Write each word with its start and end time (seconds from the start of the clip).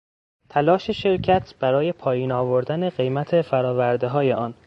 تلاش 0.49 0.89
شرکت 0.89 1.53
برای 1.59 1.91
پایین 1.91 2.31
آوردن 2.31 2.89
قیمت 2.89 3.41
فرآوردههای 3.41 4.33
آن 4.33 4.53